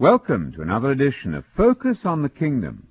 Welcome 0.00 0.52
to 0.52 0.62
another 0.62 0.92
edition 0.92 1.34
of 1.34 1.44
Focus 1.58 2.06
on 2.06 2.22
the 2.22 2.30
Kingdom. 2.30 2.86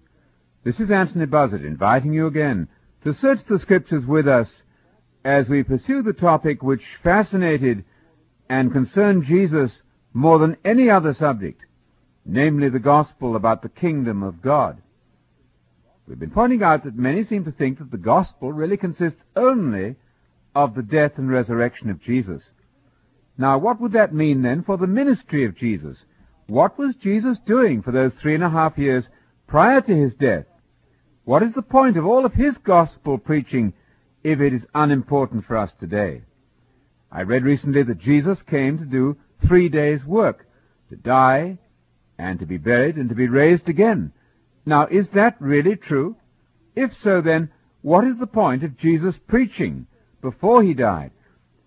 This 0.63 0.79
is 0.79 0.91
Anthony 0.91 1.25
Buzzard 1.25 1.65
inviting 1.65 2.13
you 2.13 2.27
again 2.27 2.67
to 3.03 3.15
search 3.15 3.39
the 3.45 3.57
Scriptures 3.57 4.05
with 4.05 4.27
us 4.27 4.61
as 5.25 5.49
we 5.49 5.63
pursue 5.63 6.03
the 6.03 6.13
topic 6.13 6.61
which 6.61 6.83
fascinated 7.03 7.83
and 8.47 8.71
concerned 8.71 9.23
Jesus 9.23 9.81
more 10.13 10.37
than 10.37 10.57
any 10.63 10.91
other 10.91 11.15
subject, 11.15 11.63
namely 12.27 12.69
the 12.69 12.77
gospel 12.77 13.35
about 13.35 13.63
the 13.63 13.69
kingdom 13.69 14.21
of 14.21 14.43
God. 14.43 14.79
We've 16.07 16.19
been 16.19 16.29
pointing 16.29 16.61
out 16.61 16.83
that 16.83 16.95
many 16.95 17.23
seem 17.23 17.43
to 17.45 17.51
think 17.51 17.79
that 17.79 17.89
the 17.89 17.97
gospel 17.97 18.53
really 18.53 18.77
consists 18.77 19.25
only 19.35 19.95
of 20.53 20.75
the 20.75 20.83
death 20.83 21.13
and 21.17 21.27
resurrection 21.27 21.89
of 21.89 22.03
Jesus. 22.03 22.51
Now, 23.35 23.57
what 23.57 23.81
would 23.81 23.93
that 23.93 24.13
mean 24.13 24.43
then 24.43 24.61
for 24.61 24.77
the 24.77 24.85
ministry 24.85 25.43
of 25.45 25.55
Jesus? 25.55 26.03
What 26.49 26.79
was 26.79 26.95
Jesus 26.95 27.37
doing 27.45 27.83
for 27.83 27.91
those 27.91 28.15
three 28.15 28.33
and 28.33 28.43
a 28.43 28.49
half 28.49 28.75
years 28.75 29.07
prior 29.45 29.81
to 29.81 29.95
his 29.95 30.15
death? 30.15 30.45
What 31.23 31.43
is 31.43 31.53
the 31.53 31.61
point 31.61 31.95
of 31.95 32.07
all 32.07 32.25
of 32.25 32.33
his 32.33 32.57
gospel 32.57 33.19
preaching 33.19 33.73
if 34.23 34.39
it 34.41 34.51
is 34.51 34.65
unimportant 34.73 35.45
for 35.45 35.57
us 35.57 35.71
today? 35.73 36.23
I 37.11 37.21
read 37.21 37.43
recently 37.43 37.83
that 37.83 37.99
Jesus 37.99 38.41
came 38.41 38.79
to 38.79 38.85
do 38.85 39.15
three 39.47 39.69
days' 39.69 40.03
work, 40.03 40.47
to 40.89 40.95
die, 40.95 41.59
and 42.17 42.39
to 42.39 42.47
be 42.47 42.57
buried, 42.57 42.95
and 42.95 43.09
to 43.09 43.15
be 43.15 43.27
raised 43.27 43.69
again. 43.69 44.11
Now, 44.65 44.87
is 44.87 45.07
that 45.09 45.39
really 45.39 45.75
true? 45.75 46.15
If 46.75 46.95
so, 46.97 47.21
then, 47.21 47.51
what 47.83 48.05
is 48.05 48.17
the 48.17 48.27
point 48.27 48.63
of 48.63 48.75
Jesus 48.75 49.19
preaching 49.27 49.85
before 50.19 50.63
he 50.63 50.73
died? 50.73 51.11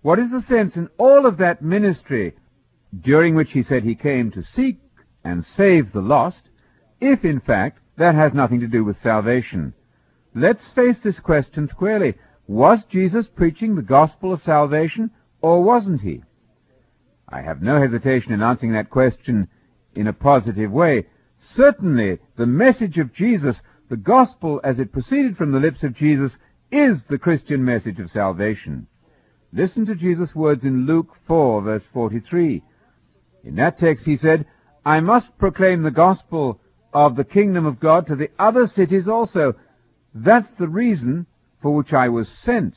What 0.03 0.19
is 0.19 0.33
the 0.33 0.41
sense 0.41 0.77
in 0.77 0.89
all 0.99 1.25
of 1.25 1.39
that 1.39 1.63
ministry 1.63 2.35
during 3.01 3.35
which 3.35 3.53
he 3.53 3.63
said 3.63 3.83
he 3.83 3.95
came 3.95 4.31
to 4.33 4.43
seek 4.43 4.79
and 5.25 5.45
save 5.45 5.93
the 5.93 6.01
lost, 6.01 6.49
if 7.01 7.25
in 7.25 7.41
fact 7.41 7.79
that 7.97 8.15
has 8.15 8.35
nothing 8.35 8.61
to 8.61 8.67
do 8.67 8.85
with 8.85 8.97
salvation? 8.99 9.75
Let's 10.35 10.71
face 10.71 10.99
this 11.01 11.21
question 11.21 11.69
squarely. 11.69 12.15
Was 12.47 12.85
Jesus 12.85 13.29
preaching 13.29 13.75
the 13.75 13.83
gospel 13.83 14.33
of 14.33 14.43
salvation, 14.43 15.11
or 15.41 15.63
wasn't 15.63 16.01
he? 16.01 16.23
I 17.29 17.43
have 17.43 17.63
no 17.63 17.81
hesitation 17.81 18.33
in 18.33 18.43
answering 18.43 18.73
that 18.73 18.91
question 18.91 19.49
in 19.95 20.07
a 20.07 20.13
positive 20.13 20.71
way. 20.71 21.07
Certainly, 21.39 22.19
the 22.37 22.47
message 22.47 22.99
of 22.99 23.13
Jesus, 23.13 23.61
the 23.89 23.97
gospel 23.97 24.61
as 24.63 24.79
it 24.79 24.93
proceeded 24.93 25.37
from 25.37 25.53
the 25.53 25.61
lips 25.61 25.83
of 25.83 25.95
Jesus, 25.95 26.37
is 26.71 27.05
the 27.05 27.19
Christian 27.19 27.65
message 27.65 28.01
of 28.01 28.11
salvation. 28.11 28.87
Listen 29.53 29.85
to 29.87 29.95
Jesus' 29.95 30.35
words 30.35 30.65
in 30.65 30.87
Luke 30.87 31.15
4, 31.27 31.63
verse 31.63 31.87
43. 31.93 32.63
In 33.45 33.57
that 33.57 33.79
text 33.79 34.07
he 34.07 34.17
said, 34.17 34.47
I 34.85 35.01
must 35.01 35.37
proclaim 35.39 35.83
the 35.83 35.91
gospel 35.91 36.61
of 36.93 37.17
the 37.17 37.25
kingdom 37.25 37.67
of 37.67 37.81
God 37.81 38.07
to 38.07 38.17
the 38.17 38.31
other 38.39 38.67
cities 38.67 39.09
also. 39.09 39.55
That's 40.15 40.51
the 40.53 40.69
reason 40.69 41.27
for 41.61 41.75
which 41.75 41.93
I 41.93 42.09
was 42.09 42.29
sent. 42.29 42.77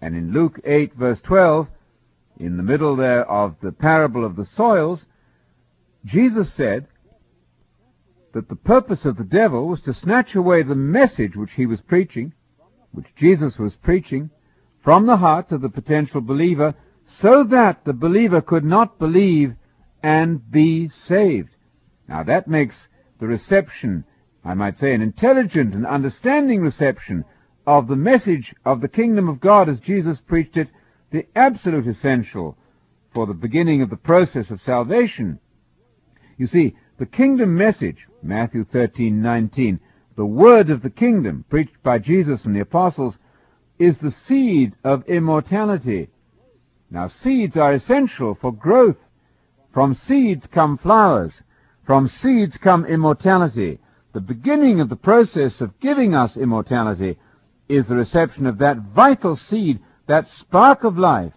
And 0.00 0.14
in 0.14 0.32
Luke 0.32 0.60
8, 0.64 0.94
verse 0.94 1.20
12, 1.22 1.68
in 2.38 2.56
the 2.56 2.62
middle 2.62 2.96
there 2.96 3.28
of 3.28 3.56
the 3.62 3.72
parable 3.72 4.24
of 4.24 4.36
the 4.36 4.44
soils, 4.44 5.06
Jesus 6.04 6.52
said 6.52 6.86
that 8.34 8.48
the 8.48 8.56
purpose 8.56 9.04
of 9.06 9.16
the 9.16 9.24
devil 9.24 9.66
was 9.66 9.80
to 9.82 9.94
snatch 9.94 10.34
away 10.34 10.62
the 10.62 10.74
message 10.74 11.36
which 11.36 11.52
he 11.52 11.64
was 11.64 11.80
preaching, 11.80 12.34
which 12.92 13.06
Jesus 13.16 13.58
was 13.58 13.74
preaching, 13.76 14.30
from 14.84 15.06
the 15.06 15.16
hearts 15.16 15.52
of 15.52 15.62
the 15.62 15.68
potential 15.68 16.20
believer 16.20 16.74
so 17.06 17.44
that 17.44 17.84
the 17.84 17.92
believer 17.92 18.40
could 18.40 18.64
not 18.64 18.98
believe 18.98 19.54
and 20.02 20.50
be 20.50 20.88
saved. 20.88 21.50
Now 22.08 22.22
that 22.24 22.48
makes 22.48 22.88
the 23.18 23.26
reception, 23.26 24.04
I 24.44 24.54
might 24.54 24.76
say, 24.76 24.92
an 24.92 25.02
intelligent 25.02 25.74
and 25.74 25.86
understanding 25.86 26.60
reception 26.60 27.24
of 27.66 27.88
the 27.88 27.96
message 27.96 28.54
of 28.64 28.80
the 28.80 28.88
kingdom 28.88 29.28
of 29.28 29.40
God 29.40 29.68
as 29.68 29.80
Jesus 29.80 30.20
preached 30.20 30.56
it, 30.56 30.68
the 31.10 31.26
absolute 31.34 31.86
essential 31.86 32.56
for 33.14 33.26
the 33.26 33.34
beginning 33.34 33.82
of 33.82 33.90
the 33.90 33.96
process 33.96 34.50
of 34.50 34.60
salvation. 34.60 35.38
You 36.36 36.46
see, 36.46 36.76
the 36.98 37.06
kingdom 37.06 37.56
message, 37.56 38.06
Matthew 38.22 38.64
13:19, 38.64 39.80
the 40.16 40.26
word 40.26 40.70
of 40.70 40.82
the 40.82 40.90
kingdom 40.90 41.44
preached 41.48 41.82
by 41.82 41.98
Jesus 41.98 42.44
and 42.44 42.54
the 42.54 42.60
apostles 42.60 43.18
is 43.78 43.98
the 43.98 44.10
seed 44.10 44.74
of 44.84 45.06
immortality. 45.08 46.08
Now, 46.90 47.08
seeds 47.08 47.56
are 47.56 47.72
essential 47.72 48.34
for 48.34 48.52
growth. 48.52 48.96
From 49.72 49.94
seeds 49.94 50.46
come 50.46 50.78
flowers. 50.78 51.42
From 51.84 52.08
seeds 52.08 52.56
come 52.58 52.84
immortality. 52.84 53.80
The 54.12 54.20
beginning 54.20 54.80
of 54.80 54.88
the 54.88 54.96
process 54.96 55.60
of 55.60 55.78
giving 55.80 56.14
us 56.14 56.36
immortality 56.36 57.18
is 57.68 57.86
the 57.86 57.96
reception 57.96 58.46
of 58.46 58.58
that 58.58 58.78
vital 58.78 59.36
seed, 59.36 59.80
that 60.06 60.28
spark 60.28 60.84
of 60.84 60.96
life, 60.96 61.34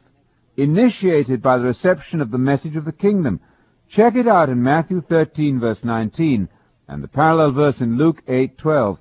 initiated 0.55 1.41
by 1.41 1.57
the 1.57 1.65
reception 1.65 2.21
of 2.21 2.31
the 2.31 2.37
message 2.37 2.75
of 2.75 2.85
the 2.85 2.91
kingdom. 2.91 3.41
Check 3.89 4.15
it 4.15 4.27
out 4.27 4.49
in 4.49 4.61
Matthew 4.61 5.01
13 5.01 5.59
verse 5.59 5.83
19 5.83 6.47
and 6.87 7.03
the 7.03 7.07
parallel 7.07 7.51
verse 7.51 7.81
in 7.81 7.97
Luke 7.97 8.23
8:12. 8.27 8.97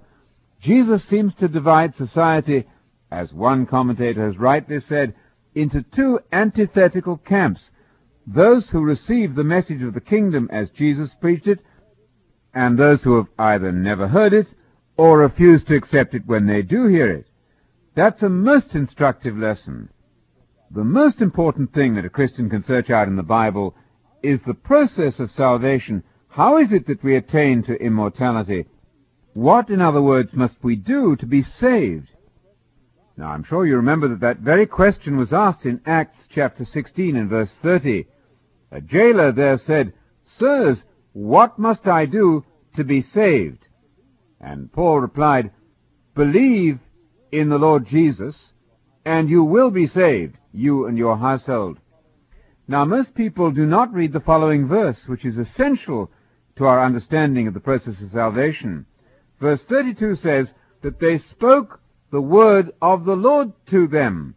Jesus 0.61 1.03
seems 1.05 1.35
to 1.37 1.49
divide 1.49 1.95
society 1.95 2.67
as 3.11 3.33
one 3.33 3.65
commentator 3.65 4.25
has 4.27 4.39
rightly 4.39 4.81
said, 4.81 5.15
into 5.59 5.83
two 5.83 6.21
antithetical 6.31 7.17
camps 7.17 7.71
those 8.27 8.69
who 8.69 8.83
receive 8.83 9.35
the 9.35 9.45
message 9.45 9.83
of 9.83 9.95
the 9.95 10.01
kingdom 10.01 10.49
as 10.53 10.69
Jesus 10.71 11.15
preached 11.15 11.47
it, 11.47 11.61
and 12.53 12.79
those 12.79 13.03
who 13.03 13.17
have 13.17 13.29
either 13.39 13.73
never 13.73 14.09
heard 14.09 14.35
it 14.35 14.53
or 14.99 15.19
refuse 15.19 15.65
to 15.65 15.75
accept 15.75 16.15
it 16.15 16.27
when 16.27 16.47
they 16.47 16.61
do 16.61 16.87
hear 16.87 17.11
it. 17.11 17.27
That's 17.95 18.23
a 18.23 18.29
most 18.29 18.75
instructive 18.75 19.37
lesson. 19.37 19.89
The 20.71 20.85
most 20.85 21.23
important 21.23 21.73
thing 21.73 21.95
that 21.95 22.05
a 22.05 22.11
Christian 22.11 22.51
can 22.51 22.63
search 22.63 22.91
out 22.91 23.09
in 23.09 23.17
the 23.17 23.23
Bible 23.23 23.75
is 24.23 24.43
the 24.43 24.55
process 24.55 25.19
of 25.21 25.31
salvation. 25.31 26.03
How 26.29 26.59
is 26.59 26.73
it 26.73 26.87
that 26.89 27.03
we 27.03 27.17
attain 27.17 27.63
to 27.63 27.83
immortality? 27.83 28.67
What, 29.33 29.71
in 29.71 29.81
other 29.81 30.03
words, 30.03 30.35
must 30.35 30.63
we 30.63 30.77
do 30.77 31.17
to 31.17 31.27
be 31.27 31.43
saved? 31.43 32.11
Now, 33.19 33.33
I'm 33.33 33.43
sure 33.43 33.67
you 33.67 33.75
remember 33.75 34.07
that 34.07 34.21
that 34.21 34.39
very 34.39 34.65
question 34.65 35.17
was 35.17 35.33
asked 35.33 35.67
in 35.67 35.81
Acts 35.85 36.29
chapter 36.31 36.65
16 36.65 37.17
and 37.17 37.29
verse 37.29 37.53
30. 37.55 38.07
A 38.71 38.81
jailer 38.81 39.33
there 39.33 39.57
said, 39.57 39.93
Sirs, 40.23 40.85
what 41.15 41.59
must 41.59 41.89
I 41.89 42.07
do 42.07 42.45
to 42.77 42.85
be 42.85 43.01
saved? 43.01 43.67
And 44.41 44.73
Paul 44.73 45.01
replied, 45.01 45.51
Believe 46.15 46.79
in 47.33 47.49
the 47.49 47.59
Lord 47.59 47.87
Jesus, 47.87 48.53
and 49.05 49.29
you 49.29 49.43
will 49.43 49.73
be 49.73 49.89
saved, 49.89 50.39
you 50.53 50.87
and 50.87 50.97
your 50.97 51.17
household. 51.17 51.81
Now, 52.69 52.85
most 52.85 53.17
people 53.17 53.51
do 53.51 53.67
not 53.67 53.93
read 53.93 54.13
the 54.13 54.21
following 54.21 54.69
verse, 54.69 55.09
which 55.09 55.25
is 55.25 55.39
essential 55.39 56.09
to 56.55 56.67
our 56.67 56.85
understanding 56.85 57.49
of 57.49 57.55
the 57.55 57.59
process 57.59 58.01
of 58.01 58.13
salvation. 58.13 58.87
Verse 59.41 59.65
32 59.65 60.15
says 60.15 60.55
that 60.83 61.01
they 61.01 61.19
spoke 61.19 61.81
the 62.11 62.21
word 62.21 62.73
of 62.81 63.05
the 63.05 63.17
Lord 63.17 63.53
to 63.67 63.87
them 63.87 64.35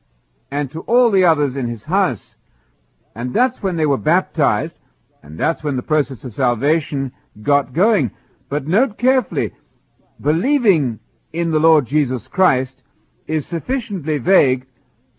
and 0.49 0.69
to 0.71 0.81
all 0.81 1.11
the 1.11 1.25
others 1.25 1.55
in 1.55 1.67
his 1.67 1.83
house. 1.83 2.35
And 3.15 3.33
that's 3.33 3.61
when 3.61 3.77
they 3.77 3.85
were 3.85 3.97
baptized, 3.97 4.75
and 5.23 5.39
that's 5.39 5.63
when 5.63 5.75
the 5.75 5.83
process 5.83 6.23
of 6.23 6.33
salvation 6.33 7.11
got 7.41 7.73
going. 7.73 8.11
But 8.49 8.67
note 8.67 8.97
carefully, 8.97 9.51
believing 10.19 10.99
in 11.31 11.51
the 11.51 11.59
Lord 11.59 11.87
Jesus 11.87 12.27
Christ 12.27 12.81
is 13.27 13.45
sufficiently 13.45 14.17
vague 14.17 14.65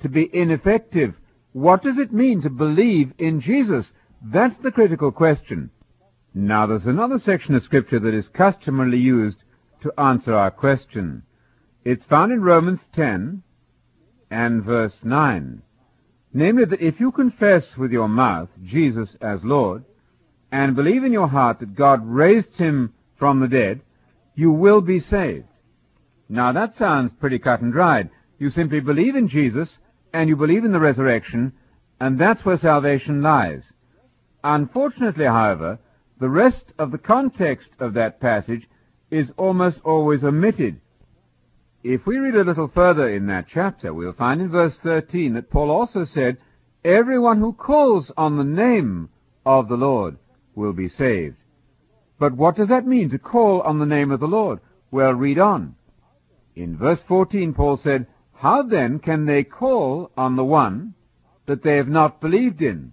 to 0.00 0.08
be 0.08 0.28
ineffective. 0.32 1.14
What 1.52 1.82
does 1.82 1.98
it 1.98 2.12
mean 2.12 2.42
to 2.42 2.50
believe 2.50 3.12
in 3.18 3.40
Jesus? 3.40 3.90
That's 4.22 4.58
the 4.58 4.72
critical 4.72 5.12
question. 5.12 5.70
Now 6.34 6.66
there's 6.66 6.86
another 6.86 7.18
section 7.18 7.54
of 7.54 7.62
scripture 7.62 8.00
that 8.00 8.14
is 8.14 8.28
customarily 8.28 8.98
used 8.98 9.44
to 9.82 9.92
answer 9.98 10.34
our 10.34 10.50
question. 10.50 11.22
It's 11.84 12.06
found 12.06 12.32
in 12.32 12.42
Romans 12.42 12.80
10 12.92 13.42
and 14.30 14.62
verse 14.62 15.00
9. 15.02 15.62
Namely, 16.32 16.64
that 16.64 16.80
if 16.80 17.00
you 17.00 17.10
confess 17.10 17.76
with 17.76 17.90
your 17.90 18.08
mouth 18.08 18.48
Jesus 18.64 19.16
as 19.20 19.44
Lord, 19.44 19.84
and 20.52 20.76
believe 20.76 21.02
in 21.02 21.12
your 21.12 21.28
heart 21.28 21.58
that 21.60 21.74
God 21.74 22.06
raised 22.06 22.56
him 22.56 22.92
from 23.18 23.40
the 23.40 23.48
dead, 23.48 23.80
you 24.34 24.52
will 24.52 24.80
be 24.80 25.00
saved. 25.00 25.46
Now 26.28 26.52
that 26.52 26.74
sounds 26.76 27.12
pretty 27.12 27.38
cut 27.38 27.60
and 27.60 27.72
dried. 27.72 28.10
You 28.38 28.50
simply 28.50 28.80
believe 28.80 29.16
in 29.16 29.28
Jesus, 29.28 29.78
and 30.12 30.28
you 30.28 30.36
believe 30.36 30.64
in 30.64 30.72
the 30.72 30.80
resurrection, 30.80 31.52
and 32.00 32.18
that's 32.18 32.44
where 32.44 32.56
salvation 32.56 33.22
lies. 33.22 33.72
Unfortunately, 34.44 35.24
however, 35.24 35.78
the 36.20 36.28
rest 36.28 36.72
of 36.78 36.92
the 36.92 36.98
context 36.98 37.70
of 37.80 37.94
that 37.94 38.20
passage 38.20 38.68
is 39.10 39.32
almost 39.36 39.80
always 39.84 40.22
omitted. 40.22 40.80
If 41.84 42.06
we 42.06 42.18
read 42.18 42.36
a 42.36 42.44
little 42.44 42.68
further 42.68 43.08
in 43.08 43.26
that 43.26 43.48
chapter, 43.48 43.92
we'll 43.92 44.12
find 44.12 44.40
in 44.40 44.50
verse 44.50 44.78
13 44.78 45.32
that 45.34 45.50
Paul 45.50 45.68
also 45.68 46.04
said, 46.04 46.38
Everyone 46.84 47.40
who 47.40 47.52
calls 47.52 48.12
on 48.16 48.36
the 48.36 48.44
name 48.44 49.08
of 49.44 49.68
the 49.68 49.76
Lord 49.76 50.16
will 50.54 50.72
be 50.72 50.88
saved. 50.88 51.38
But 52.20 52.34
what 52.34 52.54
does 52.54 52.68
that 52.68 52.86
mean, 52.86 53.10
to 53.10 53.18
call 53.18 53.62
on 53.62 53.80
the 53.80 53.86
name 53.86 54.12
of 54.12 54.20
the 54.20 54.28
Lord? 54.28 54.60
Well, 54.92 55.12
read 55.12 55.40
on. 55.40 55.74
In 56.54 56.76
verse 56.76 57.02
14, 57.02 57.52
Paul 57.52 57.76
said, 57.76 58.06
How 58.34 58.62
then 58.62 59.00
can 59.00 59.24
they 59.24 59.42
call 59.42 60.12
on 60.16 60.36
the 60.36 60.44
one 60.44 60.94
that 61.46 61.64
they 61.64 61.78
have 61.78 61.88
not 61.88 62.20
believed 62.20 62.62
in? 62.62 62.92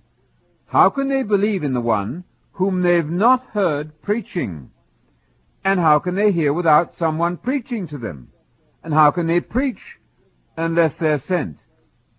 How 0.66 0.90
can 0.90 1.10
they 1.10 1.22
believe 1.22 1.64
in 1.64 1.74
the 1.74 1.82
one 1.82 2.24
whom 2.54 2.82
they 2.82 2.96
have 2.96 3.10
not 3.12 3.44
heard 3.54 4.02
preaching? 4.02 4.72
And 5.64 5.80
how 5.80 6.00
can 6.00 6.16
they 6.16 6.32
hear 6.32 6.54
without 6.54 6.96
someone 6.96 7.38
preaching 7.38 7.88
to 7.90 8.00
them? 8.00 8.32
And 8.84 8.94
how 8.94 9.12
can 9.12 9.28
they 9.28 9.42
preach 9.42 9.80
unless 10.58 10.94
they're 10.96 11.20
sent? 11.20 11.58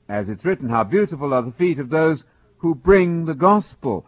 As 0.09 0.29
it's 0.29 0.45
written, 0.45 0.69
how 0.69 0.85
beautiful 0.85 1.33
are 1.33 1.43
the 1.43 1.53
feet 1.53 1.79
of 1.79 1.89
those 1.89 2.25
who 2.59 2.75
bring 2.75 3.25
the 3.25 3.35
gospel. 3.35 4.07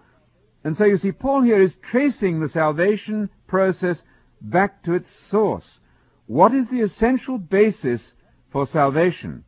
And 0.64 0.76
so 0.76 0.84
you 0.84 0.98
see, 0.98 1.12
Paul 1.12 1.42
here 1.42 1.60
is 1.60 1.76
tracing 1.76 2.40
the 2.40 2.48
salvation 2.48 3.30
process 3.46 4.02
back 4.40 4.82
to 4.84 4.94
its 4.94 5.10
source. 5.10 5.78
What 6.26 6.52
is 6.52 6.68
the 6.68 6.80
essential 6.80 7.38
basis 7.38 8.12
for 8.50 8.66
salvation? 8.66 9.44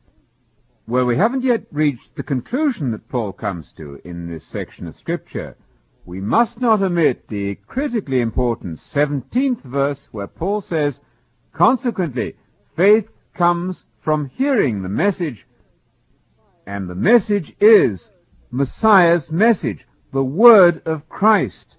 Well, 0.86 1.04
we 1.04 1.16
haven't 1.16 1.44
yet 1.44 1.64
reached 1.70 2.14
the 2.16 2.22
conclusion 2.22 2.90
that 2.92 3.08
Paul 3.08 3.32
comes 3.32 3.72
to 3.72 4.00
in 4.04 4.28
this 4.28 4.44
section 4.44 4.86
of 4.86 4.96
Scripture. 4.96 5.56
We 6.04 6.20
must 6.20 6.60
not 6.60 6.82
omit 6.82 7.28
the 7.28 7.54
critically 7.66 8.20
important 8.20 8.78
17th 8.78 9.62
verse 9.62 10.08
where 10.12 10.26
Paul 10.26 10.60
says, 10.60 11.00
Consequently, 11.52 12.36
faith 12.76 13.10
comes 13.34 13.84
from 14.02 14.30
hearing 14.36 14.82
the 14.82 14.88
message, 14.88 15.46
and 16.66 16.88
the 16.88 16.94
message 16.94 17.54
is 17.60 18.10
Messiah's 18.50 19.30
message, 19.30 19.86
the 20.12 20.22
word 20.22 20.82
of 20.86 21.08
Christ. 21.08 21.76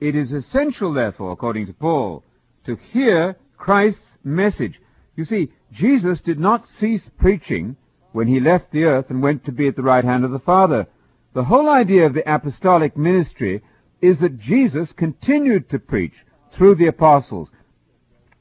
It 0.00 0.14
is 0.14 0.32
essential, 0.32 0.92
therefore, 0.92 1.32
according 1.32 1.66
to 1.66 1.72
Paul, 1.72 2.24
to 2.66 2.76
hear 2.76 3.36
Christ's 3.56 4.18
message. 4.24 4.80
You 5.16 5.24
see, 5.24 5.50
Jesus 5.72 6.20
did 6.20 6.38
not 6.38 6.66
cease 6.66 7.10
preaching 7.18 7.76
when 8.12 8.28
he 8.28 8.40
left 8.40 8.70
the 8.70 8.84
earth 8.84 9.10
and 9.10 9.22
went 9.22 9.44
to 9.44 9.52
be 9.52 9.68
at 9.68 9.76
the 9.76 9.82
right 9.82 10.04
hand 10.04 10.24
of 10.24 10.30
the 10.30 10.38
Father. 10.38 10.86
The 11.34 11.44
whole 11.44 11.68
idea 11.68 12.06
of 12.06 12.14
the 12.14 12.32
apostolic 12.32 12.96
ministry 12.96 13.62
is 14.00 14.18
that 14.20 14.38
Jesus 14.38 14.92
continued 14.92 15.68
to 15.70 15.78
preach 15.78 16.14
through 16.52 16.76
the 16.76 16.86
apostles. 16.86 17.50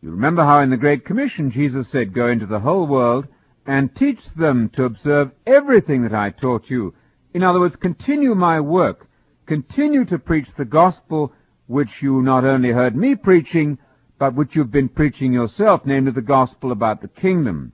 You 0.07 0.13
remember 0.13 0.45
how 0.45 0.62
in 0.62 0.69
the 0.69 0.77
Great 0.77 1.04
Commission 1.04 1.51
Jesus 1.51 1.89
said, 1.89 2.13
Go 2.13 2.30
into 2.30 2.45
the 2.45 2.62
whole 2.62 2.88
world 2.88 3.27
and 3.65 3.94
teach 3.94 4.24
them 4.38 4.69
to 4.69 4.86
observe 4.86 5.31
everything 5.45 6.04
that 6.04 6.13
I 6.13 6.30
taught 6.30 6.69
you. 6.69 6.94
In 7.33 7.44
other 7.44 7.59
words, 7.59 7.75
continue 7.75 8.33
my 8.33 8.62
work. 8.62 9.09
Continue 9.48 10.06
to 10.06 10.18
preach 10.18 10.48
the 10.56 10.63
gospel 10.63 11.33
which 11.65 12.01
you 12.01 12.21
not 12.21 12.45
only 12.45 12.71
heard 12.71 12.95
me 12.95 13.15
preaching, 13.15 13.80
but 14.18 14.33
which 14.33 14.56
you've 14.56 14.71
been 14.71 14.88
preaching 14.88 15.33
yourself, 15.33 15.81
namely 15.83 16.13
the 16.13 16.21
gospel 16.21 16.71
about 16.71 17.01
the 17.01 17.10
kingdom. 17.10 17.74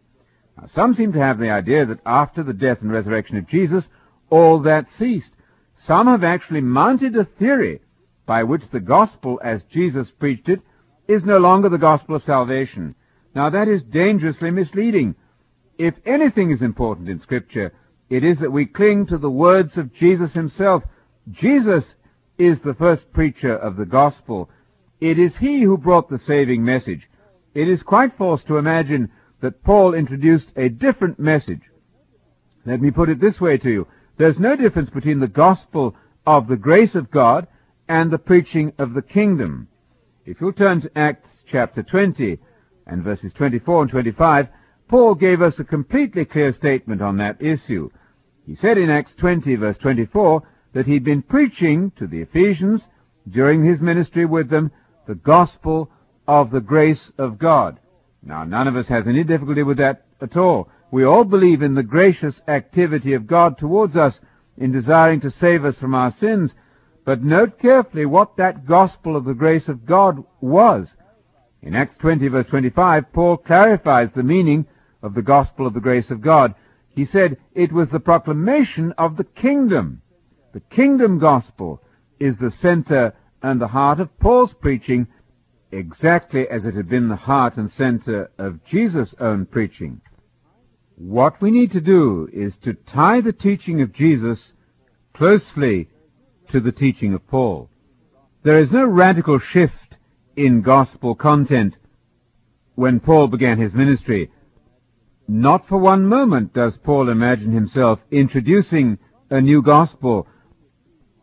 Now, 0.58 0.66
some 0.66 0.96
seem 0.96 1.14
to 1.14 1.20
have 1.20 1.38
the 1.38 1.52
idea 1.52 1.86
that 1.86 2.00
after 2.04 2.42
the 2.42 2.52
death 2.52 2.82
and 2.82 2.92
resurrection 2.92 3.38
of 3.38 3.48
Jesus, 3.48 3.88
all 4.32 4.60
that 4.62 4.90
ceased. 4.90 5.34
Some 5.76 6.08
have 6.08 6.24
actually 6.24 6.62
mounted 6.62 7.16
a 7.16 7.26
theory 7.26 7.82
by 8.26 8.42
which 8.42 8.72
the 8.72 8.80
gospel, 8.80 9.40
as 9.44 9.62
Jesus 9.66 10.10
preached 10.10 10.50
it, 10.50 10.64
is 11.14 11.24
no 11.24 11.38
longer 11.38 11.70
the 11.70 11.78
gospel 11.78 12.16
of 12.16 12.24
salvation. 12.24 12.96
Now 13.34 13.50
that 13.50 13.68
is 13.68 13.84
dangerously 13.84 14.52
misleading. 14.52 15.16
If 15.78 15.96
anything 16.06 16.52
is 16.52 16.62
important 16.62 17.10
in 17.10 17.20
Scripture, 17.20 17.74
it 18.10 18.24
is 18.24 18.40
that 18.40 18.52
we 18.52 18.66
cling 18.66 19.08
to 19.08 19.18
the 19.18 19.30
words 19.30 19.78
of 19.78 19.94
Jesus 19.94 20.34
himself. 20.34 20.84
Jesus 21.32 21.96
is 22.38 22.60
the 22.62 22.74
first 22.74 23.12
preacher 23.14 23.56
of 23.56 23.78
the 23.78 23.86
gospel. 23.86 24.50
It 25.00 25.18
is 25.18 25.38
he 25.38 25.62
who 25.62 25.78
brought 25.78 26.10
the 26.10 26.20
saving 26.20 26.64
message. 26.64 27.10
It 27.54 27.68
is 27.68 27.84
quite 27.84 28.18
false 28.18 28.44
to 28.44 28.58
imagine 28.58 29.12
that 29.42 29.64
Paul 29.64 29.94
introduced 29.94 30.52
a 30.56 30.70
different 30.70 31.20
message. 31.20 31.62
Let 32.66 32.82
me 32.82 32.92
put 32.92 33.10
it 33.10 33.20
this 33.20 33.42
way 33.42 33.58
to 33.58 33.70
you. 33.70 33.88
There's 34.18 34.40
no 34.40 34.56
difference 34.56 34.90
between 34.90 35.20
the 35.20 35.28
gospel 35.28 35.96
of 36.26 36.48
the 36.48 36.56
grace 36.56 36.96
of 36.96 37.12
God 37.12 37.48
and 37.88 38.10
the 38.10 38.18
preaching 38.18 38.74
of 38.78 38.94
the 38.94 39.02
kingdom. 39.02 39.68
If 40.26 40.40
you'll 40.40 40.54
turn 40.54 40.80
to 40.82 40.98
Acts 40.98 41.30
chapter 41.46 41.84
20 41.84 42.40
and 42.88 43.04
verses 43.04 43.34
24 43.34 43.82
and 43.84 43.92
25, 43.92 44.48
Paul 44.88 45.16
gave 45.16 45.42
us 45.42 45.60
a 45.60 45.66
completely 45.66 46.24
clear 46.24 46.54
statement 46.54 47.02
on 47.02 47.18
that 47.18 47.42
issue. 47.42 47.90
He 48.46 48.56
said 48.56 48.78
in 48.78 48.90
Acts 48.90 49.14
20 49.16 49.56
verse 49.56 49.78
24 49.80 50.44
that 50.74 50.86
he'd 50.86 51.04
been 51.04 51.24
preaching 51.24 51.92
to 51.98 52.08
the 52.08 52.22
Ephesians 52.22 52.88
during 53.30 53.66
his 53.66 53.82
ministry 53.82 54.26
with 54.26 54.50
them 54.50 54.72
the 55.08 55.16
gospel 55.16 55.90
of 56.26 56.52
the 56.52 56.62
grace 56.62 57.12
of 57.18 57.38
God. 57.38 57.80
Now, 58.22 58.46
none 58.46 58.70
of 58.70 58.78
us 58.78 58.88
has 58.88 59.10
any 59.10 59.26
difficulty 59.26 59.64
with 59.64 59.78
that 59.80 60.06
at 60.22 60.38
all. 60.38 60.70
We 60.90 61.04
all 61.04 61.26
believe 61.26 61.62
in 61.62 61.74
the 61.74 61.84
gracious 61.84 62.42
activity 62.48 63.14
of 63.14 63.28
God 63.28 63.58
towards 63.58 63.98
us 63.98 64.22
in 64.58 64.72
desiring 64.72 65.20
to 65.22 65.32
save 65.32 65.66
us 65.66 65.78
from 65.80 65.94
our 65.94 66.12
sins. 66.12 66.56
But 67.06 67.24
note 67.24 67.60
carefully 67.60 68.06
what 68.06 68.38
that 68.38 68.66
gospel 68.66 69.16
of 69.16 69.26
the 69.26 69.34
grace 69.34 69.68
of 69.68 69.86
God 69.86 70.24
was. 70.40 70.94
In 71.62 71.76
Acts 71.76 71.98
20 71.98 72.28
verse 72.30 72.48
25, 72.48 73.12
Paul 73.14 73.38
clarifies 73.38 74.12
the 74.14 74.24
meaning 74.24 74.66
of 75.02 75.14
the 75.14 75.22
gospel 75.22 75.68
of 75.68 75.74
the 75.74 75.82
grace 75.82 76.12
of 76.12 76.22
God. 76.22 76.56
He 76.90 77.06
said 77.06 77.38
it 77.54 77.72
was 77.72 77.90
the 77.90 78.00
proclamation 78.00 78.94
of 78.98 79.18
the 79.18 79.24
kingdom. 79.24 80.02
The 80.54 80.62
kingdom 80.62 81.20
gospel 81.20 81.82
is 82.20 82.38
the 82.38 82.52
center 82.52 83.14
and 83.42 83.60
the 83.60 83.68
heart 83.68 84.00
of 84.00 84.18
Paul's 84.20 84.54
preaching, 84.54 85.08
exactly 85.72 86.48
as 86.48 86.66
it 86.66 86.76
had 86.76 86.88
been 86.88 87.10
the 87.10 87.16
heart 87.16 87.58
and 87.58 87.70
center 87.70 88.32
of 88.38 88.64
Jesus' 88.64 89.16
own 89.20 89.46
preaching. 89.46 90.00
What 90.96 91.42
we 91.42 91.52
need 91.52 91.72
to 91.72 91.82
do 91.82 92.30
is 92.32 92.56
to 92.58 92.74
tie 92.74 93.20
the 93.20 93.34
teaching 93.34 93.82
of 93.82 93.92
Jesus 93.92 94.54
closely 95.14 95.90
to 96.54 96.60
the 96.60 96.72
teaching 96.72 97.16
of 97.16 97.28
Paul. 97.28 97.68
There 98.44 98.60
is 98.60 98.72
no 98.72 98.86
radical 98.86 99.40
shift 99.40 99.98
in 100.36 100.62
gospel 100.62 101.16
content 101.16 101.80
when 102.76 103.00
Paul 103.00 103.28
began 103.28 103.58
his 103.58 103.74
ministry. 103.74 104.30
Not 105.28 105.68
for 105.68 105.80
one 105.80 106.06
moment 106.06 106.54
does 106.54 106.78
Paul 106.78 107.10
imagine 107.10 107.52
himself 107.52 108.00
introducing 108.12 109.00
a 109.32 109.42
new 109.42 109.64
gospel. 109.64 110.28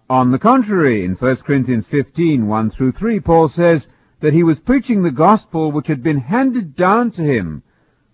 On 0.09 0.33
the 0.33 0.39
contrary, 0.39 1.05
in 1.05 1.15
1 1.15 1.37
Corinthians 1.37 1.87
15, 1.87 2.49
1 2.49 2.71
through 2.71 2.93
3, 2.93 3.21
Paul 3.21 3.49
says 3.49 3.87
that 4.21 4.33
he 4.33 4.43
was 4.43 4.59
preaching 4.59 5.03
the 5.03 5.13
gospel 5.13 5.71
which 5.71 5.87
had 5.87 6.03
been 6.03 6.19
handed 6.19 6.75
down 6.75 7.13
to 7.13 7.23
him 7.23 7.63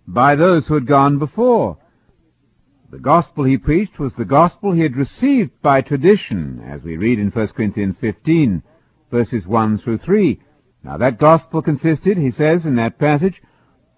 by 0.06 0.34
those 0.34 0.66
who 0.66 0.74
had 0.74 0.86
gone 0.86 1.18
before. 1.18 1.78
The 2.96 3.02
gospel 3.02 3.44
he 3.44 3.58
preached 3.58 3.98
was 3.98 4.14
the 4.14 4.24
gospel 4.24 4.72
he 4.72 4.80
had 4.80 4.96
received 4.96 5.50
by 5.60 5.82
tradition, 5.82 6.62
as 6.66 6.82
we 6.82 6.96
read 6.96 7.18
in 7.18 7.28
1 7.28 7.48
Corinthians 7.48 7.98
15, 7.98 8.62
verses 9.10 9.46
1 9.46 9.76
through 9.76 9.98
3. 9.98 10.40
Now 10.82 10.96
that 10.96 11.18
gospel 11.18 11.60
consisted, 11.60 12.16
he 12.16 12.30
says 12.30 12.64
in 12.64 12.76
that 12.76 12.98
passage, 12.98 13.42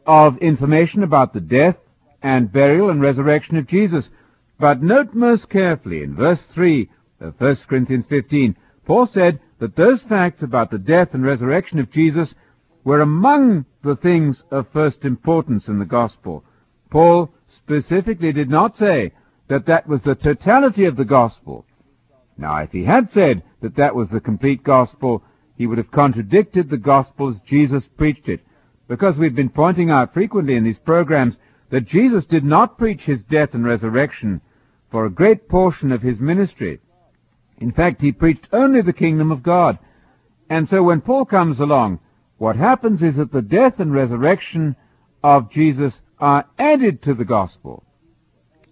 of 0.04 0.38
information 0.38 1.04
about 1.04 1.32
the 1.32 1.40
death 1.40 1.76
and 2.24 2.50
burial 2.50 2.90
and 2.90 3.00
resurrection 3.00 3.56
of 3.56 3.68
Jesus. 3.68 4.10
But 4.58 4.82
note 4.82 5.14
most 5.14 5.48
carefully 5.48 6.02
in 6.02 6.16
verse 6.16 6.42
3 6.46 6.90
of 7.20 7.40
1 7.40 7.56
Corinthians 7.68 8.06
15, 8.06 8.56
Paul 8.84 9.06
said 9.06 9.38
that 9.60 9.76
those 9.76 10.02
facts 10.02 10.42
about 10.42 10.72
the 10.72 10.78
death 10.78 11.14
and 11.14 11.24
resurrection 11.24 11.78
of 11.78 11.92
Jesus 11.92 12.34
were 12.82 13.00
among 13.00 13.64
the 13.84 13.94
things 13.94 14.42
of 14.50 14.66
first 14.72 15.04
importance 15.04 15.68
in 15.68 15.78
the 15.78 15.84
gospel. 15.84 16.42
Paul 16.90 17.30
specifically 17.48 18.32
did 18.32 18.48
not 18.48 18.76
say 18.76 19.12
that 19.48 19.66
that 19.66 19.88
was 19.88 20.02
the 20.02 20.14
totality 20.14 20.84
of 20.84 20.96
the 20.96 21.04
gospel. 21.04 21.64
Now, 22.36 22.58
if 22.58 22.70
he 22.70 22.84
had 22.84 23.10
said 23.10 23.42
that 23.62 23.76
that 23.76 23.94
was 23.94 24.08
the 24.10 24.20
complete 24.20 24.62
gospel, 24.62 25.22
he 25.56 25.66
would 25.66 25.78
have 25.78 25.90
contradicted 25.90 26.70
the 26.70 26.76
gospel 26.76 27.28
as 27.30 27.40
Jesus 27.40 27.86
preached 27.96 28.28
it 28.28 28.40
because 28.86 29.18
we've 29.18 29.34
been 29.34 29.50
pointing 29.50 29.90
out 29.90 30.14
frequently 30.14 30.54
in 30.54 30.64
these 30.64 30.78
programs 30.78 31.36
that 31.70 31.86
Jesus 31.86 32.24
did 32.24 32.44
not 32.44 32.78
preach 32.78 33.02
his 33.02 33.22
death 33.24 33.54
and 33.54 33.64
resurrection 33.64 34.40
for 34.90 35.04
a 35.04 35.10
great 35.10 35.48
portion 35.48 35.92
of 35.92 36.00
his 36.00 36.18
ministry. 36.18 36.80
In 37.58 37.72
fact, 37.72 38.00
he 38.00 38.12
preached 38.12 38.48
only 38.52 38.80
the 38.80 38.92
kingdom 38.92 39.30
of 39.30 39.42
God. 39.42 39.78
And 40.48 40.66
so 40.68 40.82
when 40.82 41.02
Paul 41.02 41.26
comes 41.26 41.60
along, 41.60 42.00
what 42.38 42.56
happens 42.56 43.02
is 43.02 43.16
that 43.16 43.32
the 43.32 43.42
death 43.42 43.80
and 43.80 43.92
resurrection 43.92 44.76
of 45.22 45.50
Jesus 45.50 46.00
are 46.20 46.46
added 46.58 47.02
to 47.02 47.14
the 47.14 47.24
gospel. 47.24 47.84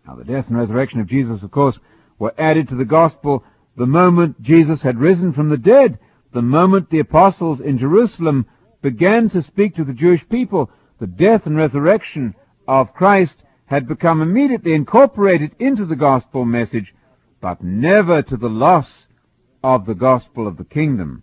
Now, 0.07 0.15
the 0.15 0.25
death 0.25 0.49
and 0.49 0.57
resurrection 0.57 1.01
of 1.01 1.07
Jesus, 1.07 1.43
of 1.43 1.51
course, 1.51 1.79
were 2.19 2.35
added 2.39 2.69
to 2.69 2.77
the 2.77 2.85
gospel 2.85 3.45
the 3.77 3.87
moment 3.87 4.41
Jesus 4.41 4.83
had 4.83 4.99
risen 4.99 5.33
from 5.33 5.49
the 5.49 5.57
dead, 5.57 5.99
the 6.33 6.43
moment 6.43 6.91
the 6.91 7.01
apostles 7.01 7.61
in 7.61 7.79
Jerusalem 7.79 8.47
began 8.83 9.29
to 9.31 9.43
speak 9.43 9.75
to 9.75 9.85
the 9.85 9.93
Jewish 9.93 10.27
people, 10.29 10.71
the 10.99 11.07
death 11.07 11.47
and 11.47 11.57
resurrection 11.57 12.35
of 12.67 12.95
Christ 12.95 13.43
had 13.67 13.89
become 13.89 14.23
immediately 14.23 14.73
incorporated 14.73 15.57
into 15.59 15.85
the 15.85 15.97
gospel 15.97 16.45
message, 16.45 16.95
but 17.41 17.63
never 17.63 18.23
to 18.23 18.37
the 18.37 18.49
loss 18.49 19.07
of 19.63 19.87
the 19.87 19.95
gospel 19.95 20.47
of 20.47 20.57
the 20.57 20.65
kingdom. 20.65 21.23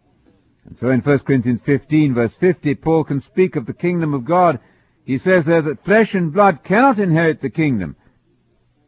And 0.65 0.77
so 0.77 0.89
in 0.89 1.01
1 1.01 1.19
Corinthians 1.19 1.61
15 1.65 2.13
verse 2.13 2.35
50, 2.35 2.75
Paul 2.75 3.03
can 3.03 3.21
speak 3.21 3.55
of 3.55 3.65
the 3.65 3.73
kingdom 3.73 4.13
of 4.13 4.25
God. 4.25 4.59
He 5.05 5.17
says 5.17 5.45
there 5.45 5.61
that 5.61 5.83
flesh 5.83 6.13
and 6.13 6.31
blood 6.31 6.63
cannot 6.63 6.99
inherit 6.99 7.41
the 7.41 7.49
kingdom. 7.49 7.95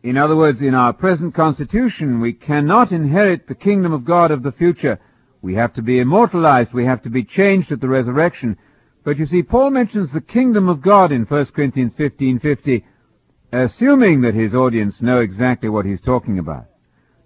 In 0.03 0.17
other 0.17 0.35
words, 0.35 0.61
in 0.61 0.75
our 0.75 0.93
present 0.93 1.33
constitution, 1.33 2.21
we 2.21 2.33
cannot 2.33 2.91
inherit 2.91 3.47
the 3.47 3.55
kingdom 3.55 3.91
of 3.91 4.05
God 4.05 4.31
of 4.31 4.43
the 4.43 4.51
future. 4.51 4.99
We 5.41 5.55
have 5.55 5.73
to 5.73 5.81
be 5.81 5.99
immortalized. 5.99 6.73
We 6.73 6.85
have 6.85 7.01
to 7.03 7.09
be 7.09 7.23
changed 7.23 7.71
at 7.71 7.81
the 7.81 7.89
resurrection. 7.89 8.57
But 9.03 9.17
you 9.17 9.25
see, 9.25 9.43
Paul 9.43 9.71
mentions 9.71 10.11
the 10.11 10.21
kingdom 10.21 10.69
of 10.69 10.81
God 10.81 11.11
in 11.11 11.23
1 11.23 11.45
Corinthians 11.47 11.93
15.50, 11.95 12.83
assuming 13.51 14.21
that 14.21 14.33
his 14.33 14.55
audience 14.55 15.01
know 15.01 15.19
exactly 15.19 15.69
what 15.69 15.85
he's 15.85 16.01
talking 16.01 16.39
about. 16.39 16.65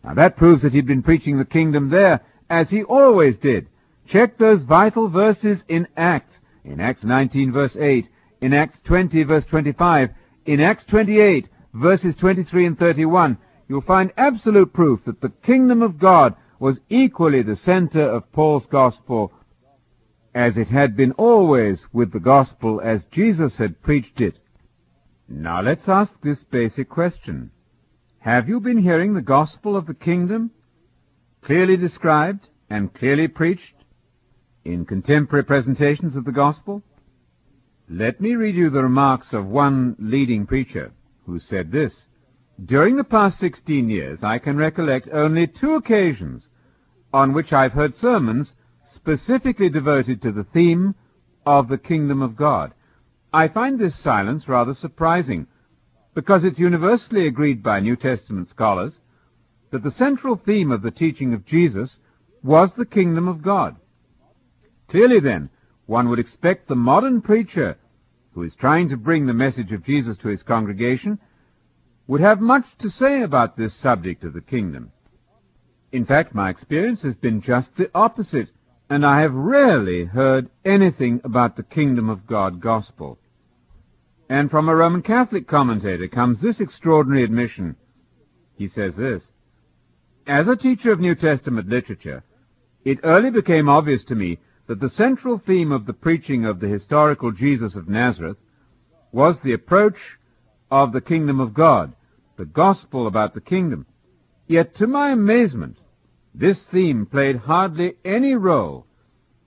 Now 0.03 0.13
that 0.13 0.37
proves 0.37 0.61
that 0.63 0.73
he'd 0.73 0.87
been 0.87 1.03
preaching 1.03 1.37
the 1.37 1.45
kingdom 1.45 1.89
there, 1.89 2.21
as 2.49 2.69
he 2.69 2.83
always 2.83 3.37
did. 3.39 3.67
Check 4.07 4.37
those 4.37 4.63
vital 4.63 5.09
verses 5.09 5.63
in 5.67 5.87
Acts. 5.95 6.39
In 6.63 6.79
Acts 6.79 7.03
19 7.03 7.51
verse 7.51 7.75
8, 7.75 8.07
in 8.41 8.53
Acts 8.53 8.79
20 8.85 9.23
verse 9.23 9.45
25, 9.45 10.09
in 10.45 10.59
Acts 10.61 10.83
28 10.85 11.49
verses 11.73 12.15
23 12.15 12.65
and 12.65 12.79
31, 12.79 13.37
you'll 13.67 13.81
find 13.81 14.11
absolute 14.17 14.73
proof 14.73 15.03
that 15.05 15.21
the 15.21 15.31
kingdom 15.43 15.81
of 15.81 15.99
God 15.99 16.35
was 16.59 16.79
equally 16.89 17.41
the 17.41 17.55
center 17.55 18.01
of 18.01 18.31
Paul's 18.31 18.65
gospel 18.65 19.31
as 20.33 20.57
it 20.57 20.67
had 20.67 20.95
been 20.95 21.11
always 21.13 21.85
with 21.91 22.11
the 22.11 22.19
gospel 22.19 22.81
as 22.83 23.05
Jesus 23.11 23.57
had 23.57 23.81
preached 23.81 24.21
it. 24.21 24.37
Now 25.27 25.61
let's 25.61 25.87
ask 25.87 26.11
this 26.21 26.43
basic 26.43 26.89
question. 26.89 27.51
Have 28.19 28.49
you 28.49 28.59
been 28.59 28.77
hearing 28.77 29.13
the 29.13 29.21
gospel 29.21 29.75
of 29.75 29.85
the 29.85 29.93
kingdom 29.93 30.51
clearly 31.41 31.77
described 31.77 32.47
and 32.69 32.93
clearly 32.93 33.27
preached 33.27 33.75
in 34.65 34.85
contemporary 34.85 35.43
presentations 35.43 36.15
of 36.15 36.25
the 36.25 36.31
gospel? 36.31 36.83
Let 37.91 38.21
me 38.21 38.35
read 38.35 38.53
you 38.53 38.69
the 38.69 38.83
remarks 38.83 39.33
of 39.33 39.47
one 39.47 39.95
leading 39.97 40.45
preacher 40.45 40.91
who 41.25 41.39
said 41.39 41.71
this. 41.71 42.05
During 42.63 42.97
the 42.97 43.03
past 43.03 43.39
16 43.39 43.89
years, 43.89 44.23
I 44.23 44.37
can 44.37 44.57
recollect 44.57 45.09
only 45.11 45.47
two 45.47 45.73
occasions 45.73 46.47
on 47.11 47.33
which 47.33 47.51
I've 47.51 47.71
heard 47.73 47.95
sermons 47.95 48.53
specifically 48.93 49.69
devoted 49.69 50.21
to 50.21 50.31
the 50.31 50.43
theme 50.43 50.93
of 51.47 51.67
the 51.67 51.79
kingdom 51.79 52.21
of 52.21 52.35
God. 52.35 52.73
I 53.33 53.47
find 53.47 53.79
this 53.79 53.95
silence 53.95 54.47
rather 54.47 54.75
surprising, 54.75 55.47
because 56.13 56.43
it's 56.43 56.59
universally 56.59 57.25
agreed 57.25 57.63
by 57.63 57.79
New 57.79 57.95
Testament 57.95 58.49
scholars 58.49 58.99
that 59.71 59.81
the 59.81 59.89
central 59.89 60.35
theme 60.35 60.71
of 60.71 60.83
the 60.83 60.91
teaching 60.91 61.33
of 61.33 61.43
Jesus 61.43 61.97
was 62.43 62.71
the 62.73 62.85
kingdom 62.85 63.27
of 63.27 63.41
God. 63.41 63.77
Clearly 64.89 65.19
then, 65.19 65.49
one 65.89 66.07
would 66.07 66.19
expect 66.19 66.67
the 66.67 66.75
modern 66.75 67.19
preacher 67.19 67.75
who 68.33 68.43
is 68.43 68.53
trying 68.53 68.87
to 68.87 68.95
bring 68.95 69.25
the 69.25 69.33
message 69.33 69.71
of 69.71 69.83
Jesus 69.83 70.19
to 70.19 70.27
his 70.27 70.43
congregation 70.43 71.17
would 72.07 72.21
have 72.21 72.39
much 72.39 72.65
to 72.77 72.89
say 72.91 73.23
about 73.23 73.57
this 73.57 73.75
subject 73.75 74.23
of 74.23 74.33
the 74.33 74.41
kingdom. 74.41 74.91
In 75.91 76.05
fact, 76.05 76.35
my 76.35 76.51
experience 76.51 77.01
has 77.01 77.15
been 77.15 77.41
just 77.41 77.75
the 77.75 77.89
opposite, 77.95 78.49
and 78.87 79.03
I 79.03 79.21
have 79.21 79.33
rarely 79.33 80.05
heard 80.05 80.51
anything 80.63 81.21
about 81.23 81.55
the 81.55 81.63
kingdom 81.63 82.07
of 82.07 82.27
God 82.27 82.61
gospel. 82.61 83.17
And 84.29 84.51
from 84.51 84.69
a 84.69 84.75
Roman 84.75 85.01
Catholic 85.01 85.47
commentator 85.47 86.07
comes 86.07 86.39
this 86.39 86.59
extraordinary 86.59 87.23
admission. 87.23 87.75
He 88.55 88.67
says 88.67 88.95
this, 88.95 89.31
As 90.27 90.47
a 90.47 90.55
teacher 90.55 90.91
of 90.91 90.99
New 90.99 91.15
Testament 91.15 91.67
literature, 91.67 92.23
it 92.85 92.99
early 93.03 93.31
became 93.31 93.67
obvious 93.67 94.03
to 94.03 94.15
me 94.15 94.37
that 94.69 94.79
the 94.79 94.89
central 94.91 95.39
theme 95.39 95.71
of 95.71 95.87
the 95.87 95.93
preaching 95.93 96.45
of 96.45 96.59
the 96.59 96.67
historical 96.67 97.31
Jesus 97.31 97.73
of 97.73 97.89
Nazareth 97.89 98.37
was 99.11 99.39
the 99.39 99.53
approach 99.53 99.97
of 100.69 100.93
the 100.93 101.01
kingdom 101.01 101.39
of 101.39 101.55
God, 101.55 101.93
the 102.37 102.45
gospel 102.45 103.07
about 103.07 103.33
the 103.33 103.41
kingdom. 103.41 103.87
Yet 104.45 104.75
to 104.75 104.85
my 104.85 105.09
amazement, 105.09 105.77
this 106.35 106.61
theme 106.65 107.07
played 107.07 107.37
hardly 107.37 107.95
any 108.05 108.35
role 108.35 108.85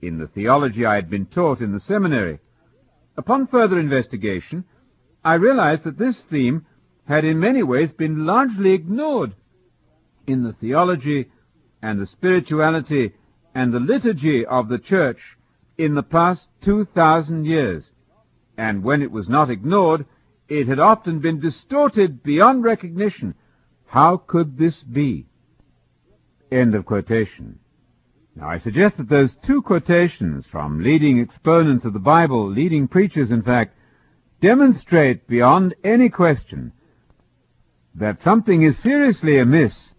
in 0.01 0.17
the 0.17 0.27
theology 0.27 0.85
I 0.85 0.95
had 0.95 1.09
been 1.09 1.27
taught 1.27 1.61
in 1.61 1.71
the 1.71 1.79
seminary. 1.79 2.39
Upon 3.15 3.47
further 3.47 3.79
investigation, 3.79 4.65
I 5.23 5.35
realized 5.35 5.85
that 5.85 5.97
this 5.97 6.19
theme 6.19 6.65
had 7.07 7.23
in 7.23 7.39
many 7.39 7.63
ways 7.63 7.93
been 7.93 8.25
largely 8.25 8.73
ignored 8.73 9.35
in 10.27 10.43
the 10.43 10.51
theology 10.51 11.29
and 11.81 11.97
the 11.97 12.07
spirituality 12.07 13.13
and 13.55 13.73
the 13.73 13.79
liturgy 13.79 14.45
of 14.45 14.67
the 14.67 14.79
church 14.79 15.19
in 15.77 15.95
the 15.95 16.03
past 16.03 16.47
2,000 16.61 17.45
years. 17.45 17.91
And 18.57 18.83
when 18.83 19.01
it 19.01 19.11
was 19.11 19.27
not 19.29 19.49
ignored, 19.49 20.05
it 20.47 20.67
had 20.67 20.79
often 20.79 21.19
been 21.19 21.39
distorted 21.39 22.23
beyond 22.23 22.63
recognition. 22.63 23.35
How 23.85 24.17
could 24.17 24.57
this 24.57 24.83
be? 24.83 25.25
End 26.51 26.75
of 26.75 26.85
quotation. 26.85 27.59
Now 28.35 28.49
I 28.49 28.57
suggest 28.57 28.97
that 28.97 29.09
those 29.09 29.35
two 29.35 29.61
quotations 29.61 30.47
from 30.47 30.81
leading 30.81 31.19
exponents 31.19 31.85
of 31.85 31.93
the 31.93 31.99
Bible, 31.99 32.49
leading 32.49 32.87
preachers 32.87 33.31
in 33.31 33.43
fact, 33.43 33.75
demonstrate 34.41 35.27
beyond 35.27 35.75
any 35.83 36.09
question 36.09 36.73
that 37.95 38.19
something 38.19 38.63
is 38.63 38.77
seriously 38.79 39.37
amiss 39.37 39.93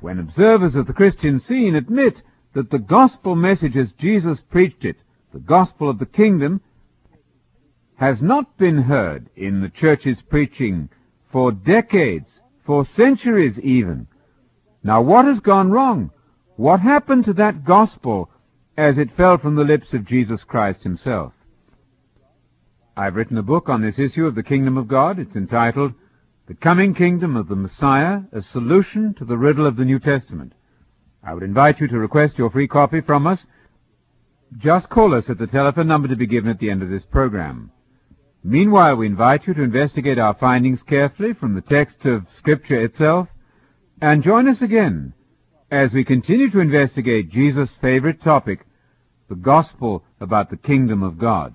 when 0.00 0.18
observers 0.18 0.74
of 0.74 0.86
the 0.86 0.92
Christian 0.92 1.38
scene 1.38 1.76
admit 1.76 2.22
that 2.54 2.70
the 2.70 2.78
gospel 2.78 3.34
message 3.34 3.76
as 3.76 3.92
Jesus 3.92 4.40
preached 4.40 4.84
it, 4.84 4.96
the 5.32 5.38
gospel 5.38 5.88
of 5.88 5.98
the 5.98 6.06
kingdom, 6.06 6.60
has 7.96 8.20
not 8.20 8.58
been 8.58 8.82
heard 8.82 9.30
in 9.36 9.60
the 9.60 9.68
church's 9.68 10.20
preaching 10.22 10.88
for 11.30 11.52
decades, 11.52 12.40
for 12.66 12.84
centuries 12.84 13.58
even. 13.60 14.06
Now 14.82 15.00
what 15.00 15.24
has 15.24 15.40
gone 15.40 15.70
wrong? 15.70 16.10
What 16.56 16.80
happened 16.80 17.24
to 17.26 17.32
that 17.34 17.64
gospel 17.64 18.28
as 18.76 18.98
it 18.98 19.12
fell 19.12 19.38
from 19.38 19.54
the 19.54 19.64
lips 19.64 19.92
of 19.94 20.04
Jesus 20.04 20.44
Christ 20.44 20.82
himself? 20.82 21.32
I've 22.96 23.16
written 23.16 23.38
a 23.38 23.42
book 23.42 23.68
on 23.70 23.80
this 23.80 23.98
issue 23.98 24.26
of 24.26 24.34
the 24.34 24.42
kingdom 24.42 24.76
of 24.76 24.88
God. 24.88 25.18
It's 25.18 25.36
entitled 25.36 25.94
The 26.46 26.54
Coming 26.54 26.94
Kingdom 26.94 27.36
of 27.36 27.48
the 27.48 27.56
Messiah, 27.56 28.20
a 28.32 28.42
Solution 28.42 29.14
to 29.14 29.24
the 29.24 29.38
Riddle 29.38 29.66
of 29.66 29.76
the 29.76 29.84
New 29.84 29.98
Testament. 29.98 30.52
I 31.24 31.34
would 31.34 31.42
invite 31.42 31.80
you 31.80 31.88
to 31.88 31.98
request 31.98 32.38
your 32.38 32.50
free 32.50 32.66
copy 32.66 33.00
from 33.00 33.26
us. 33.26 33.46
Just 34.58 34.88
call 34.88 35.14
us 35.14 35.30
at 35.30 35.38
the 35.38 35.46
telephone 35.46 35.86
number 35.86 36.08
to 36.08 36.16
be 36.16 36.26
given 36.26 36.50
at 36.50 36.58
the 36.58 36.70
end 36.70 36.82
of 36.82 36.90
this 36.90 37.04
program. 37.04 37.70
Meanwhile, 38.44 38.96
we 38.96 39.06
invite 39.06 39.46
you 39.46 39.54
to 39.54 39.62
investigate 39.62 40.18
our 40.18 40.34
findings 40.34 40.82
carefully 40.82 41.32
from 41.32 41.54
the 41.54 41.60
text 41.60 42.04
of 42.06 42.26
Scripture 42.36 42.84
itself, 42.84 43.28
and 44.00 44.22
join 44.22 44.48
us 44.48 44.60
again 44.60 45.14
as 45.70 45.94
we 45.94 46.04
continue 46.04 46.50
to 46.50 46.60
investigate 46.60 47.30
Jesus' 47.30 47.74
favorite 47.80 48.20
topic, 48.20 48.66
the 49.28 49.36
gospel 49.36 50.04
about 50.20 50.50
the 50.50 50.56
kingdom 50.56 51.02
of 51.02 51.18
God. 51.18 51.54